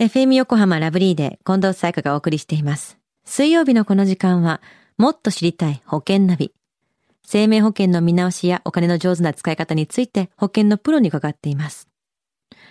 [0.00, 2.98] FM 横浜ラブリーで近藤彩香がお送りしています。
[3.24, 4.60] 水曜日のこの時間は、
[4.96, 6.54] もっと知りたい保険ナビ。
[7.24, 11.88] 生命保険の見直しやお金の上手な使い方について保険のプロに伺っています。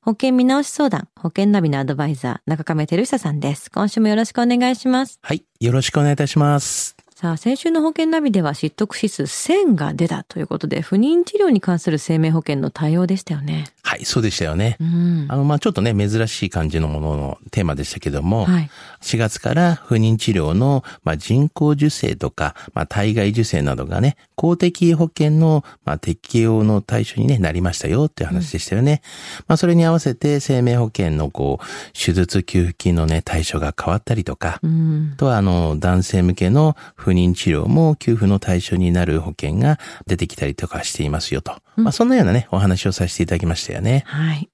[0.00, 3.68] 保険見直し相談、保険ナビのアドバイザー、中亀照久さんです。
[3.72, 5.18] 今週もよろしくお願いします。
[5.20, 5.42] はい。
[5.58, 6.96] よろしくお願いいたします。
[7.16, 13.64] さあ、先週の保険ナビでは失得指数1000が出たということで、不妊治療に関する生命保険の対応でしたよね。
[13.98, 14.76] はい、そうでしたよね。
[14.80, 15.26] うん。
[15.28, 18.70] あの、まあ、ちょっとね、珍しい感じのもののテーマでしたけども、はい。
[19.00, 29.02] 4月から不妊治療の、まあ、人工授精とか、まあ、体外受精などがね、公的保険の、まあ、適用の対象に、ね、なりましたよっていう話でしたよね。
[29.46, 35.16] まあ、それに合わせて生命保険のこう、手術給付金のね、対象が変わったりとか、うんあ。
[35.16, 41.56] とはあの、男性向けの不妊治療も給付の対象になる保険が出てきたりとかしていますよと。
[41.78, 44.04] まあ、そんなようなね、お話をさせていただきましたよね。
[44.06, 44.48] はい。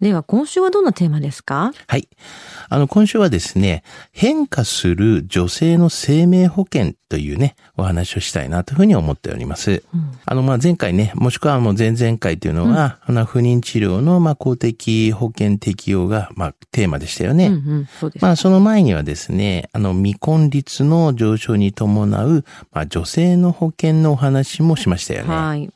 [0.00, 1.72] では、今週はどんなテーマですか？
[1.88, 2.08] はい。
[2.68, 9.82] あの、今週はですね、変化する女性の生命保険というね、お話をしたいなというふうに思っております。
[10.26, 17.48] あの、まあ、前回ね、もしくはもう前々回というのは、あの、不妊治療の、まあ、公的保険適用が、まあ、テーマでしたよね。
[17.48, 17.86] うんうん。
[17.98, 18.22] そうです。
[18.22, 25.34] まあ、その前にはですね、あの、未婚率の上昇に伴う、まあ、女性の保険のお話もしましたよね。
[25.34, 25.70] はい。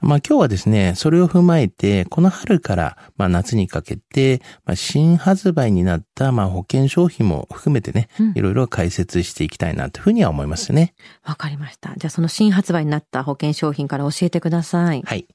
[0.00, 10.94] まあ今日はですね、それを踏まえて、この春から、まあ夏にかけて、まあ新発売になった、まあ保険商品も含めてね、いろいろ解説していきたいなというふうには思いますね。
[11.24, 11.94] わかりました。
[11.96, 15.02] じゃあ、その新発売になった保険商品から教えてください。
[15.04, 15.26] はい。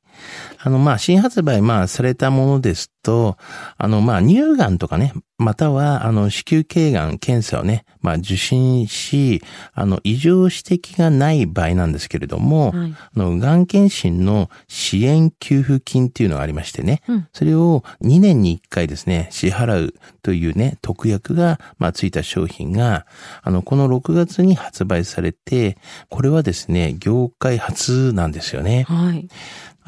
[0.61, 3.37] あの、まあ、新発売、まあ、されたものですと、
[3.77, 9.41] あの、まあ、乳がんとかね、または、あの、子宮頸がん検査をね、まあ、受診し、
[9.73, 23.05] あの、異常指摘がない場合なんですけれども、はいあの、がん検診の支援給付金っていうのがありましてね、うんそれを2年に1回ですね、支払うというね、特約が、まあ、ついた商品が、
[23.41, 25.77] あの、この6月に発売されて、
[26.09, 28.83] これはですね、業界初なんですよね。
[28.89, 29.29] はい。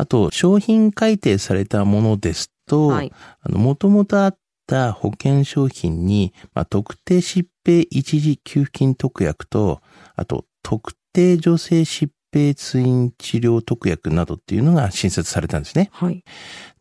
[0.01, 9.79] あと、商品改定されたものですと、はいあの、もともとあった保険商品に、まあ、特定疾病一時給付金特約と、
[10.15, 15.91] あと、特定女性疾病通院治療特約などっていうのが新設されたんですね。
[15.91, 16.23] はい。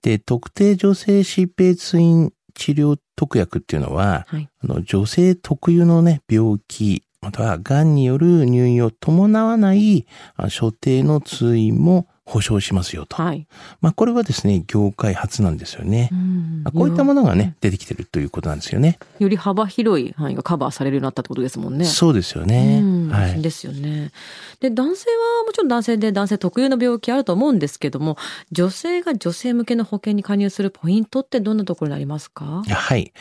[0.00, 4.48] で、特定女性疾病通院治療特約っていうのは、はい。
[4.64, 10.06] あの、女性特有のね、病気、または癌による入院を伴わない
[10.36, 13.16] あ所定の通院も保証しますよと。
[13.16, 13.46] はい。
[13.80, 16.08] まあ、これはですね、業界初なんですよね。
[16.12, 18.98] うんまあこういったものがね、出てきてるということなんですよね。
[19.18, 21.84] より幅広い範囲がカバーされるようになったってことですもんね。
[21.84, 22.86] そうですよねう。
[22.86, 23.42] んはい。
[23.42, 24.12] ですよね。
[24.60, 28.16] で、男性はもちろん男性で男性特有の病気あると思うんですけども、
[28.52, 32.62] 女性が女性向けの保険に加入するポイントってどんなところになりますか？
[32.68, 33.12] はい。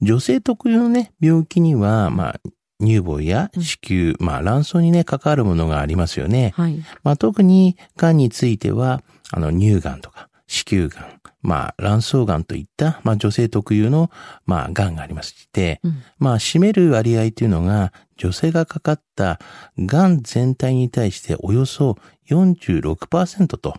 [0.00, 2.40] 女性特有のね、病気には、まあ、
[2.80, 6.52] 乳房や子宮、まあ、卵巣にね、関わるものがありますよね。
[6.56, 6.82] はい。
[7.02, 14.10] まあ、特に、癌については、あの、乳がんとか、子宮がん、まあ、卵巣がんといった、まあ、女性特有の、
[14.46, 19.38] まあ、癌がありまして、うんまあ、占める割合というのが、女性がかかった
[19.78, 21.96] 癌全体に対しておよそ
[22.30, 23.76] 46%と、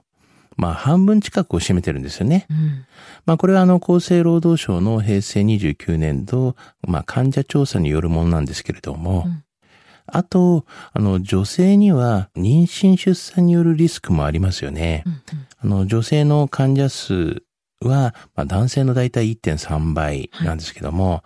[0.59, 2.45] まあ、半分近くを占めてるんですよね。
[2.49, 2.85] うん。
[3.25, 9.43] まあ、これはあの、厚生労働省の平成29年度、まあ、患者調査によるものなんですけれども、うん
[10.11, 15.03] あと、あの、女性には妊娠出産によるリスクもありますよね。
[15.05, 15.21] うん
[15.61, 17.43] あの、女性の患者数
[17.81, 21.23] は、まあ、男性の大体1.3倍なんですけども、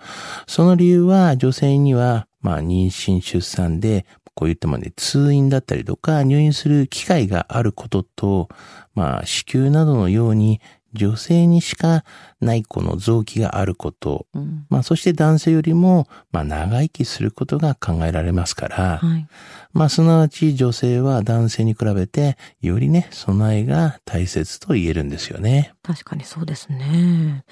[0.48, 4.06] その理由は女性には、まあ、妊娠出産で、
[4.36, 8.50] こういったまで通院だったりとか入院する機会があることと、
[8.96, 10.62] まあ、子宮などのように
[10.94, 12.04] 女性にしか
[12.40, 14.66] ないこの臓器があること、うん。
[14.70, 19.28] まあ、そして男性よりも、まあ、長生きすることが考えられますから、はい。
[19.74, 25.74] まあ、すなわち女性は男性に比べて、よりね、備えが大切と言えるんですよね。
[25.82, 27.44] 確かにそうですね。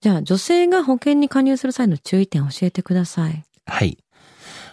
[0.00, 3.44] じゃあ、女性が保険に加入する際の注意点を教えてください。
[3.66, 3.98] はい。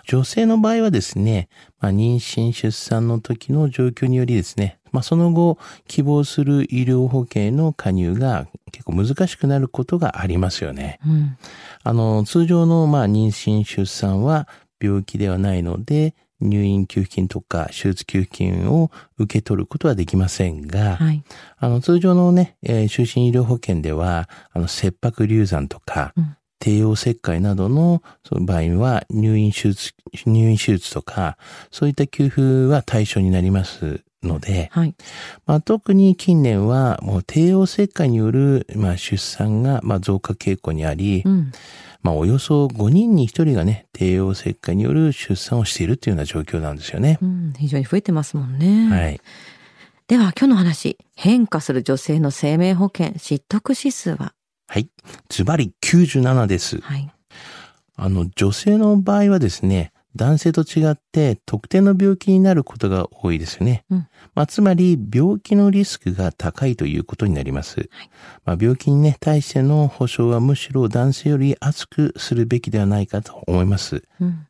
[0.06, 5.58] 女性の場合はですね、まあ、妊娠出産の時の状況によりですね、まあ、その後、
[5.88, 11.00] 希望する医療保険への加入が結構難しくなることがありますよね。
[11.06, 11.38] うん。
[11.84, 14.48] あの、通常の、まあ、妊娠出産は
[14.80, 21.24] 病気ではないので、入院給付金とか手術給付金を受け取ることはできませんが、はい。
[21.58, 29.92] あの、通常のね、えー就寝医療保険では、あの、切迫流産とか、うん帝王切開などのその場合は入院手術、
[30.26, 31.38] 入院手術とか、
[31.72, 34.96] そういった給付は対象になりますので、はい。
[35.46, 41.52] まあ、特に近年はもう帝王切開による、まあ、出産が、まあ、増加傾向にあり、うん。
[42.02, 47.20] まあ、およそ5人に1人がね、帝王切開による出産をしているというような状況なんですよね。
[47.22, 48.88] うん、非常に増えてますもんね。
[48.90, 49.20] はい。
[50.08, 54.34] では、今日の話、変化する女性の生命保険失得指数は？
[54.74, 54.90] はい。
[55.30, 56.82] ズバリ97です。
[56.82, 57.08] はい。
[57.96, 63.86] あの、女性の場合はですね、男性と違って特定の病気になることが多いですよね。
[63.92, 67.82] うん、まあ、つまり病気のリスクが高いということになります。
[67.82, 68.10] はい、
[68.46, 74.02] まあ、病気にね、対しての保障はむしろ男性より厚くするべきではないかと思います。
[74.20, 74.48] うん、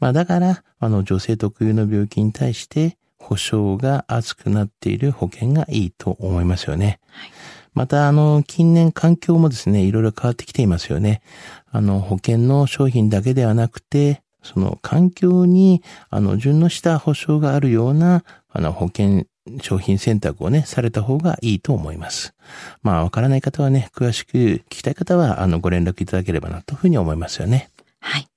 [0.00, 7.00] まあ、だから、あの、女性特有の病気に対して保障が厚くなっている保険がいいと思いますよね。
[7.06, 7.30] はい
[7.74, 11.22] また、あの、近年環境もですね、いろいろ変わってきていますよね。
[11.70, 19.24] あの、保険の商品だけではなくて、その環境に、あの、順応した保証があるような、あの、保険
[19.60, 22.34] 商品選択をね、された方がいいと思います。
[22.82, 27.70] まあ、わからない方はね、詳しく聞きたい方は、あの、ご連絡いただければな、というふうに思いますよね。
[28.00, 28.28] はい。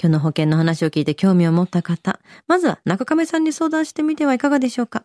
[0.00, 5.04] 今日の保険の話を聞いて興味を持った方、まずは中亀さんに相談してみてはいかがでしょうか。